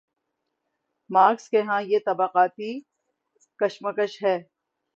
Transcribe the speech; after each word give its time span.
Marks 1.09 1.49
کے 1.49 1.61
ہاں 1.61 1.81
یہ 1.81 1.99
طبقاتی 2.05 2.71
کشمکش 3.59 4.23
ہے۔ 4.23 4.37